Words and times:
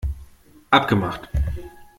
Abgemacht! 0.71 1.29